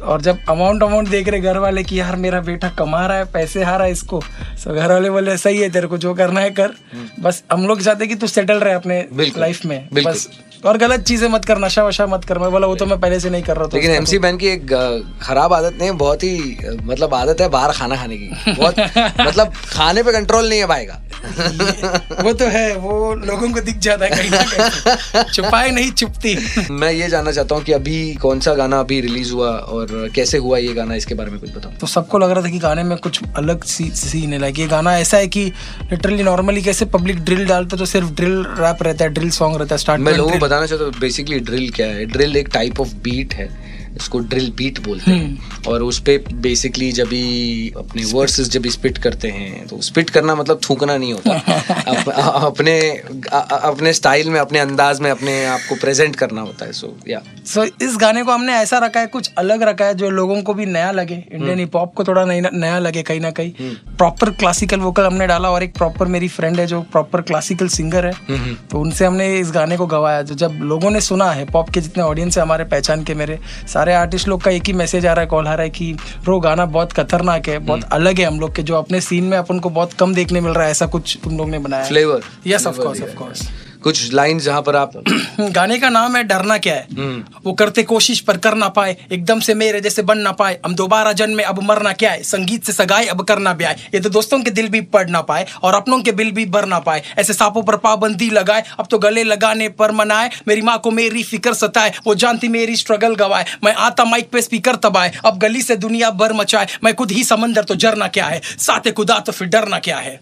और 0.00 0.20
जब 0.20 0.38
अमाउंट 0.48 0.82
अमाउंट 0.82 1.08
देख 1.08 1.28
रहे 1.28 1.40
घर 1.40 1.58
वाले 1.58 1.82
कि 1.82 2.00
यार 2.00 2.16
मेरा 2.16 2.40
बेटा 2.40 2.68
कमा 2.68 3.06
रहा 3.06 3.16
है 3.16 3.24
पैसे 3.24 3.64
आ 3.64 3.76
रहा 3.76 3.86
है 3.86 3.92
इसको। 3.92 4.22
तो 4.64 4.74
घर 4.74 4.92
वाले 4.92 5.10
बोले 5.10 5.36
सही 5.36 5.58
है 5.58 5.70
तेरे 5.70 5.86
को 5.86 5.98
जो 5.98 6.14
करना 6.14 6.40
है 6.40 6.50
कर। 6.50 6.70
बस 7.20 7.42
हम 7.52 7.66
लोग 7.66 7.82
चाहते 7.82 8.06
कि 8.06 8.14
तू 8.14 8.26
सेटल 8.26 8.60
रहे 8.60 8.74
अपने 8.74 9.06
लाइफ 9.38 9.64
में। 9.64 9.88
बस। 10.04 10.28
और 10.66 10.76
गलत 10.78 11.00
चीज़ें 11.00 11.28
मत 11.28 11.44
कर 11.44 11.58
नशा 11.58 11.84
वशा 11.84 12.06
मत 12.06 12.24
कर। 12.24 12.38
मैं 12.38 12.50
बोला 12.50 12.66
वो 12.66 12.74
तो 12.76 12.86
मैं 12.86 13.00
पहले 13.00 13.20
से 13.20 13.30
नहीं 13.30 13.42
कर 13.42 13.56
रहा 13.56 13.66
था 13.66 13.70
लेकिन 13.74 13.90
एमसी 13.90 14.18
बैन 14.18 14.36
की 14.36 14.46
एक 14.46 15.18
खराब 15.22 15.52
आदत 15.52 15.78
नहीं 15.80 15.90
बहुत 15.92 16.22
ही 16.22 16.58
मतलब 16.82 17.14
आदत 17.14 17.40
है 17.40 17.48
बाहर 17.48 17.72
खाना 17.72 17.96
खाने 17.96 18.16
की। 18.16 18.52
बहुत 18.52 18.74
मतलब 19.20 19.52
खाने 19.68 20.02
पे 20.02 20.12
कंट्रोल 20.12 20.48
नहीं 20.48 20.58
है 20.58 20.66
भाई 20.66 20.84
का। 20.84 20.94
तो- 20.94 22.20
वो 22.24 22.32
तो 22.32 22.46
है 22.46 22.76
वो 22.76 23.14
लोगों 23.14 23.50
को 23.52 23.60
दिख 23.60 23.78
जाता 23.78 24.04
है 24.04 24.10
कहीं 24.10 24.30
ना 24.30 24.42
कहीं 24.42 25.32
छुपाए 25.32 25.70
नहीं 25.70 25.90
छुपती। 25.92 26.36
मैं 26.70 26.92
ये 26.92 27.08
जानना 27.08 27.32
चाहता 27.32 27.54
हूँ 27.54 27.64
कि 27.64 27.72
अभी 27.72 28.14
कौन 28.14 28.40
सा 28.40 28.54
गाना 28.54 28.80
अभी 28.80 29.00
रिलीज़ 29.00 29.32
हुआ 29.32 29.50
और 29.50 29.89
कैसे 30.14 30.38
हुआ 30.38 30.58
ये 30.58 30.72
गाना 30.74 30.94
इसके 30.94 31.14
बारे 31.14 31.30
में 31.30 31.38
कुछ 31.40 31.50
बताओ। 31.56 31.72
तो 31.80 31.86
सबको 31.86 32.18
लग 32.18 32.30
रहा 32.30 32.44
था 32.44 32.50
कि 32.50 32.58
गाने 32.58 32.82
में 32.84 32.96
कुछ 32.98 33.20
अलग 33.36 33.64
सी 33.64 33.90
सीन 33.96 34.32
है। 34.32 34.38
लाइक 34.38 34.58
ये 34.58 34.66
गाना 34.66 34.96
ऐसा 34.98 35.16
है 35.16 35.28
कि 35.28 35.44
लिटरली 35.90 36.22
नॉर्मली 36.22 36.62
कैसे 36.62 36.84
पब्लिक 36.94 37.24
ड्रिल 37.24 37.46
डालते 37.46 37.76
तो 37.76 37.86
सिर्फ़ 37.86 38.12
ड्रिल 38.12 38.44
रैप 38.58 38.82
रहता 38.82 39.04
है 39.04 39.10
ड्रिल 39.10 39.30
सॉन्ग 39.30 39.56
रहता 39.56 39.74
है 39.74 39.78
स्टार्ट 39.78 40.00
मैं 40.00 40.12
लोगों 40.12 40.30
को 40.30 40.38
बताना 40.38 40.66
चाहता 40.66 40.84
हूँ 40.84 40.92
बेसिकली 41.00 41.40
ड्रिल 41.40 41.70
क्या 41.70 41.86
है? 41.86 42.04
ड्रिल 42.06 42.36
एक 42.36 42.48
टाइप 42.54 42.80
ऑफ़ 42.80 42.94
बीट 43.04 43.34
है। 43.34 43.59
इसको 43.96 44.18
ड्रिल 44.18 44.52
बीट 44.56 44.80
बोलते 44.80 45.10
हैं। 45.10 45.64
और 45.68 45.82
उस 45.82 46.00
पे 46.00 46.24
बेसिकली 46.32 46.92
जब 46.92 47.06
भी 47.06 47.72
अपने 47.76 48.04
वर्सेस 48.04 48.50
जब 48.50 48.66
स्पिट 48.66 48.98
करते 48.98 49.28
हैं 49.28 49.66
तो 49.66 49.80
स्पिट 49.80 50.10
करना 50.10 50.34
मतलब 50.34 50.60
थूकना 50.70 50.96
नहीं 50.96 51.12
होता। 51.12 51.30
अप, 51.70 52.08
अ- 52.08 52.46
अपने 52.46 52.80
अ- 53.32 53.60
अपने 53.62 53.92
स्टाइल 53.92 54.30
में 54.30 54.40
अपने 54.40 54.58
अंदाज 54.58 55.00
में 55.00 55.10
अपने 55.10 55.44
आप 55.44 55.60
को 55.68 55.74
प्रेजेंट 55.74 56.16
करना 56.16 56.40
होता 56.40 56.64
है 56.64 56.72
सो 56.72 56.96
या 57.08 57.22
सो 57.46 57.64
इस 57.64 57.96
गाने 57.96 58.22
को 58.22 58.32
हमने 58.32 58.52
ऐसा 58.52 58.78
रखा 58.78 59.00
है 59.00 59.06
कुछ 59.06 59.30
अलग 59.38 59.62
रखा 59.62 59.84
है 59.84 59.94
जो 59.94 60.10
लोगों 60.10 60.42
को 60.42 60.54
भी 60.54 60.66
नया 60.66 60.90
लगे। 60.90 61.24
इंडियन 61.32 61.58
हिप 61.58 61.76
हॉप 61.76 61.94
को 61.94 62.04
थोड़ा 62.04 62.24
नया 62.52 62.78
लगे 62.78 63.02
कहीं 63.02 63.20
ना 63.20 63.30
कहीं। 63.30 63.52
प्रॉपर 63.96 64.30
क्लासिकल 64.30 64.80
वोकल 64.80 65.02
हमने 65.02 65.26
डाला 65.26 65.50
और 65.50 65.62
एक 65.62 65.74
प्रॉपर 65.74 66.06
मेरी 66.06 66.28
फ्रेंड 66.28 66.60
है 66.60 66.66
जो 66.66 66.82
प्रॉपर 66.82 67.20
क्लासिकल 67.20 67.68
सिंगर 67.68 68.06
है। 68.06 68.12
तो 68.70 68.78
उनसे 68.78 69.04
हमने 69.04 69.38
इस 69.38 69.50
गाने 69.50 69.76
को 69.76 69.86
गवाया 69.86 70.22
तो 70.22 70.34
जब 70.34 70.50
लोगों 70.60 70.90
ने 70.90 71.00
सुना 71.00 71.30
है 71.32 71.44
पॉप 71.44 71.70
के 71.70 71.80
जितने 71.80 72.02
ऑडियंस 72.02 72.36
है 72.36 72.42
हमारे 72.42 72.64
पहचान 72.64 73.04
के 73.04 73.14
मेरे 73.14 73.38
सारे 73.80 73.92
आर्टिस्ट 73.94 74.28
लोग 74.28 74.42
का 74.42 74.50
एक 74.50 74.66
ही 74.66 74.72
मैसेज 74.72 75.06
आ 75.06 75.12
रहा 75.12 75.20
है 75.20 75.26
कॉल 75.26 75.46
आ 75.46 75.54
रहा 75.54 75.62
है 75.62 75.70
कि 75.70 75.92
ब्रो 76.24 76.38
गाना 76.40 76.64
बहुत 76.68 76.92
खतरनाक 76.92 77.48
है 77.48 77.58
बहुत 77.60 77.84
अलग 77.92 78.18
है 78.18 78.24
हम 78.24 78.40
लोग 78.40 78.54
के 78.54 78.62
जो 78.62 78.74
अपने 78.76 79.00
सीन 79.00 79.24
में 79.24 79.36
अपन 79.38 79.58
को 79.58 79.70
बहुत 79.70 79.92
कम 79.92 80.14
देखने 80.14 80.40
मिल 80.40 80.52
रहा 80.52 80.64
है 80.64 80.70
ऐसा 80.70 80.86
कुछ 80.86 81.16
तुम 81.24 81.36
लोग 81.38 81.48
ने 81.50 81.58
बनाया 81.58 81.84
flavour 81.84 82.22
yes 82.46 82.66
of 82.66 82.76
course 82.76 83.02
of 83.02 83.14
course 83.14 83.48
कुछ 83.82 84.12
लाइन 84.12 84.38
जहाँ 84.38 84.62
पर 84.62 84.76
आप 84.76 84.92
गाने 85.40 85.78
का 85.78 85.88
नाम 85.88 86.16
है 86.16 86.22
डरना 86.24 86.56
क्या 86.58 86.74
है? 86.74 86.86
वो 87.44 87.52
करते 87.52 87.82
कोशिश 87.82 88.20
पर 88.20 88.36
कर 88.38 88.54
ना 88.54 88.68
पाए 88.68 88.96
एकदम 89.12 89.40
से 89.40 89.54
मेरे 89.54 89.80
जैसे 89.80 90.02
बन 90.02 90.18
ना 90.18 90.32
पाए 90.32 90.58
हम 90.64 90.74
दोबारा 90.74 91.12
जन्मे 91.12 91.42
अब 91.42 91.62
मरना 91.62 91.92
क्या 91.92 92.10
है? 92.10 92.22
संगीत 92.22 92.64
से 92.64 92.72
सगाई 92.72 93.06
अब 93.06 93.22
करना 93.24 93.54
ब्याह 93.54 93.72
ये 93.94 94.00
तो 94.00 94.10
दोस्तों 94.10 94.40
के 94.42 94.50
दिल 94.50 94.68
भी 94.68 94.80
पढ़ 94.80 95.08
ना 95.10 95.20
पाए 95.22 95.46
और 95.62 95.74
अपनों 95.74 96.00
के 96.02 96.12
बिल 96.12 96.30
भी 96.32 96.44
भर 96.46 96.66
ना 96.66 96.78
पाए। 96.80 97.02
ऐसे 97.18 97.32
सांपों 97.32 97.62
पर 97.62 97.76
पाबंदी 97.78 98.30
लगाए 98.30 98.64
अब 98.78 98.86
तो 98.90 98.98
गले 98.98 99.24
लगाने 99.24 99.68
पर 99.80 99.92
मनाए। 99.92 100.30
मेरी 100.48 100.62
माँ 100.62 100.78
को 100.78 100.90
मेरी 100.90 101.22
फ़िक्र 101.22 101.52
सताए 101.54 101.92
वो 102.06 102.14
जानती 102.14 102.48
मेरी 102.48 102.76
स्ट्रगल 102.76 103.14
गवाए। 103.14 103.44
मैं 103.64 103.74
आता 103.74 104.04
माइक 104.04 104.30
पे 104.32 104.42
स्पीकर 104.42 104.76
तबाए 104.84 105.12
अब 105.24 105.38
गली 105.38 105.62
से 105.62 105.76
दुनिया 105.78 106.10
भर 106.12 106.32
मचाए। 106.32 106.66
मैं 106.84 106.94
खुद 106.94 107.10
ही 107.10 107.24
समंदर 107.24 107.64
तो 107.64 107.74
जरना 107.76 108.08
क्या 108.08 108.26
है? 108.26 108.40
साथ 108.58 108.90
खुदा 108.92 109.18
तो 109.18 109.32
फिर 109.32 109.48
डरना 109.48 109.78
क्या 109.78 109.98
है? 109.98 110.20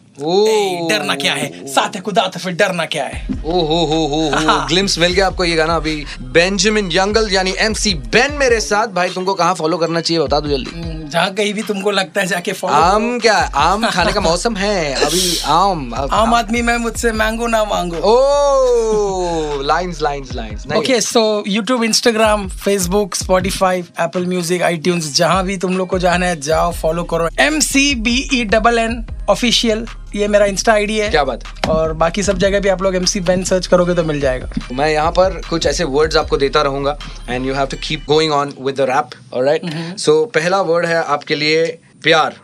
डरना 0.88 1.14
क्या 1.14 1.34
है? 1.34 1.66
साथ 1.68 2.00
खुदा 2.00 2.26
तो 2.26 2.40
फिर 2.40 2.52
डरना 2.54 2.84
क्या 2.86 3.04
है? 3.04 3.26
ओ 3.48 3.60
हो 3.60 3.76
हो 3.86 3.98
हो 4.06 4.18
हो। 4.30 4.66
ग्लिम्स 4.68 4.98
मिल 4.98 5.12
गया 5.12 5.26
आपको 5.26 5.44
ये 5.44 5.54
गाना 5.56 5.76
अभी। 5.76 5.94
बेंजामिन 6.32 6.88
यंगल 6.92 7.28
यानी 7.32 7.54
एमसी 7.58 7.94
बेन 8.14 8.32
मेरे 8.38 8.60
साथ। 8.60 8.88
भाई 8.94 9.10
तुमको 9.10 9.34
कहाँ 9.34 9.54
फॉलो 9.54 9.76
करना 9.78 10.00
चाहिए 10.00 10.22
बता 10.22 10.40
दो 10.40 10.48
जल्दी। 10.48 10.96
जहाँ 11.08 11.32
कहीं 11.34 11.52
भी 11.54 11.62
तुमको 11.62 11.90
लगता 11.90 12.20
है 12.20 12.26
जाके 12.26 12.52
फॉलो 12.52 12.74
आम 12.74 13.18
क्या 13.18 13.36
आम 13.56 13.88
खाने 13.90 14.12
का 14.12 14.20
मौसम 14.20 14.56
है। 14.56 14.94
अभी 14.96 15.38
आम 15.46 15.94
आम। 15.94 16.34
आदमी 16.34 16.62
में 16.62 16.76
मुझसे 16.78 17.12
मांगो 17.12 17.46
ना 17.46 17.64
मांगो। 17.64 17.96
ओ 18.04 19.62
lines 19.62 20.02
lines 20.02 20.34
lines 20.34 20.66
okay 20.76 21.00
so 21.00 21.22
YouTube 21.48 21.84
Instagram 21.84 22.48
Facebook 22.64 23.14
Spotify 23.14 23.78
Apple 23.78 24.26
music 24.26 24.62
iTunes 24.62 25.14
जहाँ 25.16 25.44
भी 25.44 25.56
तुम 25.56 25.76
लोग 25.78 25.88
को 25.88 25.98
जाना 25.98 26.26
है 26.26 26.40
जाओ 26.40 26.72
फॉलो 26.72 27.02
करो। 27.04 27.28
M 27.40 27.60
C 27.60 27.94
B 27.96 28.16
E 28.34 28.44
double 28.46 28.78
N 28.78 29.04
official 29.30 29.86
ये 30.18 30.28
मेरा 30.28 30.46
इंस्टा 30.46 30.72
आईडी 30.72 30.98
है। 30.98 31.10
क्या 31.10 31.24
बात 31.24 31.44
और 31.68 31.92
बाकी 31.94 32.22
सब 32.22 32.38
जगह 32.38 32.60
भी 32.60 32.68
आप 32.68 32.82
लोग 32.82 32.96
एमसी 32.96 33.20
बेन 33.22 33.44
सर्च 33.44 33.66
करोगे 33.66 33.94
तो 33.94 34.04
मिल 34.04 34.20
जाएगा। 34.20 34.50
मैं 34.72 34.88
यहाँ 34.90 35.10
पर 35.12 35.40
कुछ 35.48 35.66
ऐसे 35.66 35.84
वर्ड्स 35.86 36.16
आपको 36.16 36.36
देता 36.36 36.62
रहूँगा 36.62 36.96
and 37.28 37.46
you 37.46 37.54
have 37.54 37.66
to 37.66 37.76
keep 37.82 38.04
going 38.08 38.32
on 38.32 38.52
with 38.60 38.76
the 38.76 38.88
rap 38.90 39.10
alright 39.34 39.98
so 39.98 40.24
पहला 40.34 40.60
वर्ड 40.62 40.86
है 40.86 41.02
आपके 41.04 41.34
लिए 41.34 41.66
प्यार। 42.04 42.34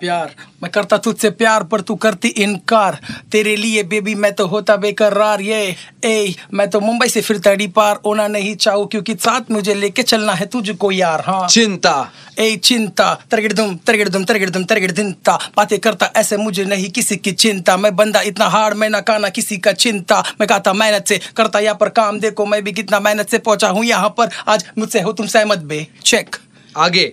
प्यार। 0.00 0.34
मैं 0.62 0.70
करता 0.70 0.96
तुझसे 0.98 1.30
प्यार 1.32 1.62
पर 1.62 1.80
तू 1.80 1.94
करती 1.96 2.28
इनकार। 2.38 2.98
तेरे 3.32 3.54
लिए 3.56 3.82
बेबी 3.82 4.14
मैं 4.14 4.32
तो 4.32 4.46
होता 4.46 4.76
बेकरार 4.76 5.40
ये 5.40 5.74
ए 6.04 6.34
मैं 6.54 6.68
तो 6.70 6.80
मुंबई 6.80 7.08
से 7.08 7.20
फिर 7.20 7.38
तड़ी 7.38 7.66
पार। 7.68 8.00
ओना 8.04 8.26
नहीं 8.28 8.54
चाहूँ 8.56 8.86
क्योंकि 8.88 9.14
साथ 9.16 9.50
मुझे 9.50 9.74
लेके 9.74 10.02
चलना 10.02 10.32
है 10.32 10.46
तुझको 10.46 10.90
यार 10.92 11.22
हाँ। 11.26 11.46
चिंता। 11.48 12.10
ए 12.38 12.56
चिंता। 12.56 13.14
तरगिड़ 13.30 13.52
दुम 13.52 13.74
तरगिड़ 13.76 14.08
दुम 14.08 14.24
तरगिड़ 14.24 14.50
दुम 14.50 14.64
तरगिड़ 14.64 14.90
दिनता। 14.92 15.38
बातें 15.56 15.78
करता 15.78 16.10
ऐसे 16.16 16.36
मुझे 16.36 16.64
नहीं 16.64 16.90
किसी 16.90 17.16
की 17.16 17.32
चिंता। 17.32 17.76
मैं 17.76 17.94
बंदा 17.96 18.20
इतना 18.22 18.46
हार्ड 18.46 18.76
मैं 18.76 18.90
ना 18.90 19.00
काना 19.00 19.28
किसी 19.28 19.56
का 19.58 19.72
चिंता। 19.74 20.20
मैं 20.40 20.48
कहता 20.48 20.72
मेहनत 20.72 21.08
से 21.08 21.20
करता 21.36 21.58
यहाँ 21.58 21.76
पर 21.80 21.88
काम। 21.90 22.20
देखो 22.20 22.46
मैं 22.46 22.62
भी 22.64 22.72
कितना 22.72 23.00
मेहनत 23.00 23.30
से 23.30 23.38
पहुँचा 23.40 23.68
हूँ 23.68 23.84
यहाँ 23.84 24.14
पर। 24.18 24.30
आज 24.48 24.64
मुझसे 24.78 25.00
हो 25.00 25.12
तुम 25.12 25.26
सहमत 25.26 25.58
बे। 25.60 25.86
चेक 26.04 26.36
आगे। 26.74 27.12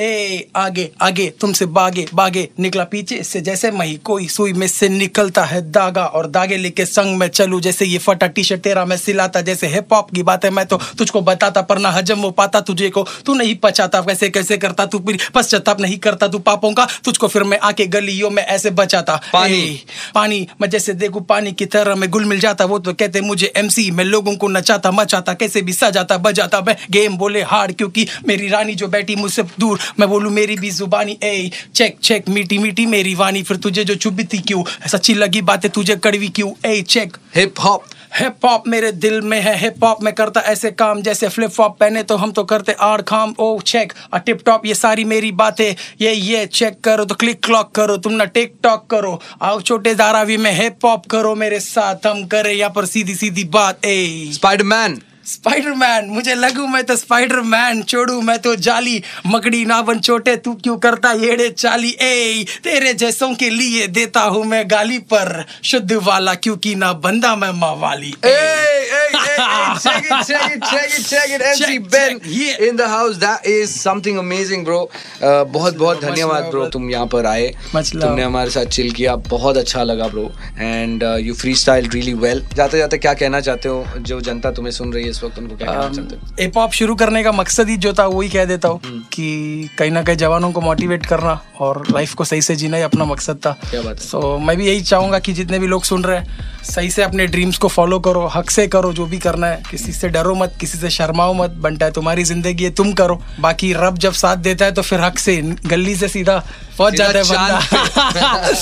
ए 0.00 0.48
आगे 0.56 0.90
आगे 1.02 1.26
तुमसे 1.40 1.66
बागे 1.66 2.06
बागे 2.14 2.48
निकला 2.60 2.84
पीछे 2.84 3.22
से 3.22 3.40
जैसे 3.40 3.70
मही 3.70 3.94
कोई 4.04 4.26
सुई 4.28 4.52
में 4.52 4.66
से 4.68 4.88
निकलता 4.88 5.44
है 5.44 5.60
दागा 5.70 6.04
और 6.06 6.26
दागे 6.26 6.56
लेके 6.56 6.86
संग 6.86 7.16
में 7.16 7.28
चलू 7.28 7.60
जैसे 7.60 7.84
ये 7.84 7.98
फटा 7.98 8.26
टी 8.26 8.44
शर्ट 8.44 8.60
तेरा 8.60 8.84
मैं 8.84 8.96
सिलाता 8.96 9.40
जैसे 9.40 9.66
हिप 9.66 9.92
हॉप 9.92 10.10
की 10.10 10.22
बात 10.22 10.44
है 10.44 10.50
मैं 10.50 10.66
तो 10.66 10.80
तुझको 10.98 11.20
बताता 11.20 11.62
पर 11.62 11.78
ना 11.78 11.90
हजम 11.90 12.18
हो 12.18 12.30
पाता 12.30 12.60
तुझे 12.60 12.90
को 12.90 13.06
तू 13.26 13.34
नहीं 13.34 13.54
पचाता 13.56 14.00
कैसे 14.00 14.30
कैसे 14.30 14.58
करता 14.58 14.86
तू 14.86 14.98
फिर 14.98 15.18
पश्चाताप 15.34 15.80
नहीं 15.80 15.98
करता 15.98 16.28
तू 16.28 16.38
पापों 16.38 16.72
का 16.72 16.88
तुझको 17.04 17.28
फिर 17.28 17.42
मैं 17.42 17.58
आके 17.58 17.86
गलियों 17.86 18.30
में 18.30 18.42
ऐसे 18.42 18.70
बचाता 18.70 19.16
पानी। 19.32 19.80
पानी 20.14 20.46
मैं 20.60 20.70
जैसे 20.70 20.94
देखू 20.94 21.20
पानी 21.20 21.52
की 21.52 21.66
तरह 21.66 21.94
मैं 21.94 22.10
गुल 22.10 22.24
मिल 22.24 22.40
जाता 22.40 22.64
वो 22.64 22.78
तो 22.78 22.92
कहते 22.92 23.20
मुझे 23.20 23.52
एमसी 23.56 23.90
मैं 23.90 24.04
लोगों 24.04 24.36
को 24.36 24.48
नचाता 24.48 24.90
मचाता 24.90 25.32
कैसे 25.34 25.62
भी 25.62 25.72
सजाता 25.72 26.18
बजाता 26.18 26.60
मैं 26.60 26.76
गेम 26.90 27.16
बोले 27.16 27.42
हार्ड 27.42 27.76
क्योंकि 27.76 28.06
मेरी 28.28 28.48
रानी 28.48 28.74
जो 28.74 28.88
बैठी 28.88 29.16
मुझसे 29.16 29.42
दूर 29.42 29.80
मैं 30.00 30.08
बोलूँ 30.08 30.32
मेरी 30.32 30.56
भी 30.56 30.70
जुबानी 30.70 31.18
ए 31.22 31.50
चेक 31.74 31.98
चेक 32.02 32.28
मीठी 32.28 32.58
मीठी 32.58 32.86
मेरी 32.86 33.14
वानी 33.14 33.42
फिर 33.42 33.56
तुझे 33.56 33.84
जो 33.84 33.94
चुभती 33.96 34.38
क्यों? 34.38 34.62
सच्ची 34.88 35.14
लगी 35.14 35.42
बातें 35.42 35.70
तुझे 35.70 35.96
कड़वी 35.96 36.28
क्यों? 36.30 36.52
Ay 36.66 36.80
check 36.82 37.16
hip 37.36 37.60
hop 37.60 37.84
hip 38.18 38.44
hop 38.44 38.66
मेरे 38.68 38.90
दिल 38.94 39.20
में 39.20 39.40
है 39.40 39.56
हिप 39.58 39.84
हॉप 39.84 40.02
में 40.02 40.12
करता 40.14 40.40
ऐसे 40.40 40.70
काम 40.72 41.00
जैसे 41.02 41.28
फ्लिप 41.28 41.50
फ्लॉप 41.50 41.76
पहने 41.78 42.02
तो 42.02 42.16
हम 42.16 42.32
तो 42.32 42.42
करते 42.44 42.72
आर 42.80 43.02
खाम। 43.02 43.34
ओ 43.38 43.58
चेक 43.60 43.92
और 44.12 44.20
टिप 44.20 44.42
टॉप 44.46 44.66
ये 44.66 44.74
सारी 44.74 45.04
मेरी 45.04 45.30
बातें 45.32 45.74
ये 46.00 46.12
ये 46.12 46.44
चेक 46.48 46.78
करो 46.84 47.04
तो 47.04 47.14
क्लिक 47.14 47.42
क्लॉक 47.44 47.70
करो 47.74 47.96
तुम 47.96 48.12
ना 48.12 48.24
टिक 48.26 48.54
टॉक 48.62 48.86
करो। 48.90 49.18
आओ 49.42 49.60
छोटे 49.60 49.94
धारावी 49.94 50.36
में 50.36 50.52
हिप 50.52 50.84
हॉप 50.84 51.06
करो 51.06 51.34
मेरे 51.34 51.58
साथ 51.60 52.06
हम 52.06 52.24
करे 52.26 52.52
यहाँ 52.52 52.70
पर 52.70 52.86
सीधी 52.86 53.14
सीधी 53.14 53.44
बात 53.50 53.84
ए। 53.84 54.30
स्पाइडरमैन 54.32 55.00
स्पाइडरमैन 55.26 56.06
मुझे 56.06 56.34
लगू 56.34 56.66
मैं 56.66 56.84
तो 56.84 56.96
स्पाइडरमैन 56.96 57.82
छोड़ू 57.82 58.20
मैं 58.20 58.38
तो 58.38 58.54
जाली। 58.56 59.02
मकड़ी 59.26 59.64
ना 59.64 59.80
बन 59.82 60.00
छोटे 60.00 60.36
तू 60.36 60.54
क्यों 60.54 60.76
करता 60.78 61.12
येड़े 61.12 61.48
चाली? 61.50 61.90
ए 61.90 62.44
तेरे 62.64 62.94
जैसों 62.94 63.34
के 63.34 63.50
लिए 63.50 63.86
देता 63.86 64.20
हूँ 64.20 64.44
मैं 64.44 64.64
गाली 64.70 64.98
पर। 64.98 65.44
शुद्ध 65.64 65.92
वाला 65.92 66.34
क्योंकि 66.34 66.74
ना 66.74 66.92
बंदा 66.92 67.34
मैं 67.36 67.50
माँ 67.50 67.74
वाली। 67.76 68.14
Hey, 68.24 68.93
hey, 69.36 69.78
check 69.80 70.04
it, 70.04 70.26
check 70.26 70.56
it, 70.56 70.62
check 70.64 70.90
it, 70.90 71.04
check 71.04 71.28
it. 71.30 71.42
MC 71.42 71.64
Check, 71.64 71.90
Ben 71.90 72.20
check, 72.20 72.28
yeah. 72.28 72.68
in 72.68 72.76
the 72.76 72.88
house. 72.88 73.18
That 73.18 73.46
is 73.46 73.74
something 73.78 74.18
amazing, 74.18 74.64
bro. 74.64 74.80
Uh, 74.84 75.44
बहुत 75.46 75.76
बहुत 75.76 76.00
धन्यवाद 76.00 76.44
ब्रो 76.50 76.66
तुम 76.68 76.90
यहाँ 76.90 77.06
पर 77.06 77.26
आए 77.26 77.46
तुमने 77.74 78.22
हमारे 78.22 78.50
साथ 78.50 78.66
चिल 78.76 78.90
किया 78.92 79.16
बहुत 79.28 79.56
अच्छा 79.56 79.82
लगा 79.82 80.08
bro 80.08 80.30
and 80.58 81.02
you 81.20 81.34
freestyle 81.56 81.88
really 81.90 82.14
well 82.24 82.44
जाते 82.54 82.78
जाते 82.78 82.98
क्या 82.98 83.14
कहना 83.14 83.40
चाहते 83.40 83.68
हो 83.68 83.84
जो 84.00 84.20
जनता 84.20 84.50
तुम्हें 84.52 84.72
सुन 84.72 84.92
रही 84.92 85.04
है 85.04 85.10
इस 85.10 85.22
वक्त 85.24 85.38
उनको 85.38 85.56
क्या 85.56 85.72
कहना 85.72 85.88
चाहते 85.88 86.16
हो 86.16 86.34
हिप 86.40 86.58
हॉप 86.58 86.72
शुरू 86.80 86.94
करने 86.94 87.22
का 87.24 87.32
मकसद 87.32 87.68
ही 87.68 87.76
जो 87.86 87.92
था 87.98 88.06
वही 88.06 88.28
कह 88.28 88.44
देता 88.44 88.68
हूँ 88.68 88.80
हम्म। 88.84 89.00
कि 89.12 89.68
कहीं 89.78 89.90
ना 89.90 90.02
कहीं 90.02 90.16
जवानों 90.16 90.52
को 90.52 90.60
मोटिवेट 90.60 91.06
करना 91.06 91.40
और 91.60 91.82
लाइफ 91.90 92.14
को 92.14 92.24
सही 92.24 92.42
से 92.42 92.56
जीना 92.56 92.76
ही 92.76 92.82
अपना 92.82 93.04
मकसद 93.04 93.40
था 93.46 93.52
क्या 93.70 93.82
बात 93.82 94.00
है। 94.00 94.06
सो 94.06 94.38
मैं 94.38 94.56
भी 94.56 94.66
यही 94.66 94.80
चाहूँगा 94.82 95.18
कि 95.18 95.32
जितने 95.32 95.58
भी 95.58 95.66
लोग 95.66 95.84
सुन 95.84 96.04
रहे 96.04 96.18
हैं 96.18 96.62
सही 96.64 96.90
से 96.90 97.02
अपने 97.02 97.26
ड्रीम्स 97.26 97.58
को 97.58 97.68
फॉलो 97.68 97.98
करो 98.00 98.26
हक 98.34 98.50
से 98.50 98.66
करो 98.68 98.92
जो 98.92 99.06
भी 99.06 99.18
करना 99.24 99.46
है। 99.46 99.62
किसी 99.70 99.92
से 99.92 100.08
डरो 100.08 100.34
मत 100.34 100.56
किसी 100.60 100.78
से 100.78 100.90
शर्माओ 100.90 101.34
मत। 101.34 101.50
बनता 101.60 101.86
है 101.86 101.92
तुम्हारी 101.92 102.24
ज़िंदगी 102.24 102.64
है 102.64 102.70
तुम 102.74 102.92
करो। 102.94 103.20
बाकी 103.40 103.72
रब 103.74 103.98
जब 103.98 104.12
साथ 104.14 104.36
देता 104.38 104.64
है 104.64 104.72
तो 104.72 104.82
फिर 104.82 105.00
हक 105.00 105.18
से 105.18 105.40
गली 105.66 105.96
से 105.96 106.08
सीधा 106.08 106.42
पहुँच 106.78 106.94
जाता 106.94 107.18
है 107.18 107.24
बंदा। 107.24 108.52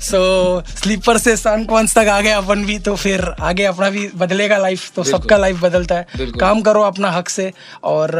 सो 0.00 0.62
स्लीपर 0.70 1.18
से 1.26 1.36
सन 1.36 1.66
तक 1.86 2.08
आ 2.08 2.20
गए 2.20 2.30
अपन 2.30 2.64
भी 2.64 2.78
तो 2.78 2.94
फिर 2.96 3.24
आगे 3.40 3.64
अपना 3.64 3.90
भी 3.90 4.08
बदलेगा 4.16 4.58
लाइफ 4.58 4.90
तो 4.96 5.02
सबका 5.04 5.36
लाइफ 5.36 5.60
बदलता 5.62 5.94
है। 5.94 6.06
काम 6.40 6.60
करो 6.62 6.82
अपना 6.82 7.10
हक 7.10 7.28
से। 7.28 7.52
और 7.84 8.10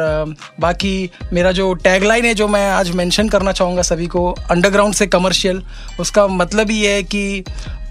बाकी 0.61 1.11
मेरा 1.33 1.53
जो 1.53 1.73
टैगलाइन 1.75 2.25
है 2.25 2.35
जो 2.35 2.49
मैं 2.49 2.69
आज 2.71 2.91
मेंशन 2.93 3.29
करना 3.29 3.53
चाहूँगा 3.53 3.83
सभी 3.83 4.07
को 4.07 4.31
अंडरग्राउंड 4.51 4.95
से 4.95 5.07
कमर्शियल 5.07 5.63
उसका 6.01 6.27
मतलब 6.29 6.71
ये 6.71 6.93
है 6.93 7.03
कि 7.05 7.45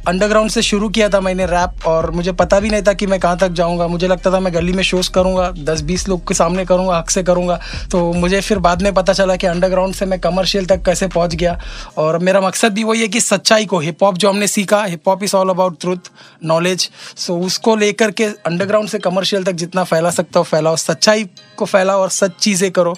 अंडरग्राउंड 0.08 0.52
से 0.52 0.62
शुरू 0.62 0.88
किया 0.90 1.08
था 1.10 1.20
मैंने 1.22 1.46
रैप 1.46 1.86
और 1.88 2.10
मुझे 2.12 2.32
पता 2.34 2.60
भी 2.60 2.70
नहीं 2.70 2.82
था 2.82 2.94
कि 2.94 3.06
मैं 3.08 3.20
कहाँ 3.20 3.38
तक 3.38 3.50
जाऊँगा। 3.50 3.88
मुझे 3.88 4.08
लगता 4.08 4.32
था 4.32 4.40
मैं 4.40 4.54
गली 4.54 4.74
में 4.74 4.82
शोज़ 4.84 5.10
करूँगा 5.12 5.50
दस 5.66 5.82
बीस 5.82 6.08
लोग 6.10 6.28
के 6.28 6.34
सामने 6.34 6.66
करूँगा, 6.66 6.98
हक 6.98 7.10
से 7.10 7.24
करूँगा। 7.24 7.60
तो 7.92 8.12
मुझे 8.14 8.42
फिर 8.42 8.60
बाद 8.60 8.82
में 8.82 8.94
पता 8.94 9.14
चला 9.14 9.36
कि 9.36 9.48
अंडरग्राउंड 9.48 9.94
से 9.94 10.06
मैं 10.06 10.20
कमर्शियल 10.20 10.66
तक 10.66 10.84
कैसे 10.86 11.08
पहुँच 11.08 11.36
गया। 11.36 11.58
और 11.98 12.18
मेरा 12.20 12.42
मकसद 12.42 12.74
भी 12.74 12.84
वही 12.84 13.02
है 13.02 13.08
कि 13.08 13.22
सच्चाई 13.22 13.66
को 13.66 13.80
हिप 13.80 14.04
हॉप 14.04 14.18
जो 14.18 14.30
हमने 14.30 14.48
सीखा 14.48 14.84
hip 14.84 15.08
hop 15.08 15.24
is 15.24 15.36
all 15.36 15.50
about 15.50 15.80
truth 15.82 16.12
knowledge 16.44 16.90
so 17.18 17.38
उसको 17.38 17.76
लेकर 17.76 18.12
के 18.12 18.26
अंडरग्राउंड 18.26 18.90
से 18.90 19.00
कमर्शियल 19.00 19.44
तक 19.44 19.54
जितना 19.54 19.84
फैला 19.84 20.10
सकता 20.12 20.40
हो, 20.40 20.44
फैलाओ। 20.44 20.76
सच्चाई 20.76 21.30
को 21.58 21.66
फैलाओ 21.66 22.02
और 22.02 22.10
सच 22.12 22.36
चीज़ें 22.40 22.72
करो 22.72 22.96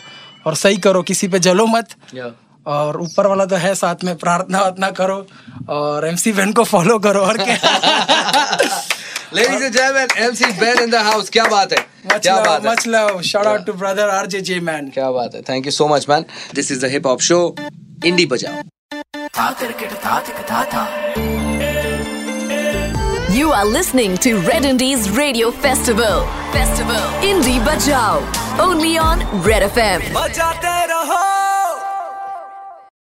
और 0.47 0.55
सही 0.55 0.77
करो। 0.77 1.01
किसी 1.03 1.27
पे 1.27 1.39
जलो 1.39 1.65
मत। 1.67 1.95
Yeah. 2.15 2.35
और 2.75 2.97
ऊपर 3.01 3.27
वाला 3.27 3.45
तो 3.45 3.55
है 3.55 3.73
साथ 3.75 4.03
में 4.03 4.15
प्रार्थना 4.17 4.61
वार्थना 4.61 4.89
करो 4.99 5.25
और 5.75 6.07
एमसी 6.07 6.31
वेन 6.39 6.53
को 6.53 6.63
फॉलो 6.73 6.99
करो 6.99 7.21
और 7.21 7.37
क्या 7.43 7.57
Ladies 9.29 9.61
and 9.61 9.73
gentlemen, 9.73 10.07
MC 10.15 10.57
Ben 10.57 10.77
in 10.81 10.89
the 10.89 10.99
house. 11.05 11.29
क्या 11.29 11.43
बात 11.45 11.71
है 11.73 11.79
मच 12.05 12.21
क्या 12.21 12.35
लव 12.35 12.45
बात 12.45 12.63
है 12.63 12.71
much 12.71 12.87
love 12.87 13.21
shout 13.29 13.45
out 13.47 13.65
to 13.65 13.73
brother 13.73 14.09
RJ 14.09 14.41
J 14.49 14.59
man 14.69 14.89
क्या 14.89 15.09
बात 15.11 15.35
है 15.35 15.41
thank 15.49 15.65
you 15.65 15.71
so 15.71 15.87
much 15.87 16.05
man 16.09 16.25
this 16.55 16.71
is 16.71 16.85
the 16.85 16.89
hip 16.91 17.07
hop 17.07 17.21
show 17.21 17.39
indie 18.05 18.25
बजाओ 18.25 18.63
You 23.31 23.49
are 23.55 23.65
listening 23.67 24.15
to 24.19 24.31
Red 24.41 24.65
Indies 24.65 25.09
Radio 25.11 25.51
Festival. 25.65 26.25
Festival. 26.53 27.03
Indie 27.29 27.59
Bajao. 27.67 28.25
Only 28.61 28.97
on 28.99 29.25
Red 29.43 29.71
FM. 29.71 30.11
बजाते 30.15 30.77